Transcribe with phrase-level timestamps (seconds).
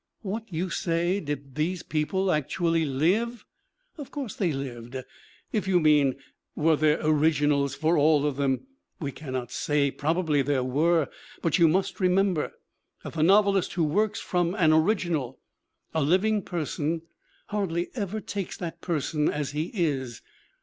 [0.23, 3.45] What, you say, did these people actually live?
[3.99, 4.95] Of course they lived.
[5.51, 6.15] If you mean,
[6.55, 8.65] were there orig inals for all of them?
[8.99, 9.91] we cannot say.
[9.91, 11.07] Probably there were.
[11.43, 12.51] But you must remember
[13.03, 15.39] that the novelist who works from an original,
[15.93, 17.03] a living person,
[17.49, 20.23] hardly ever takes that person as he is.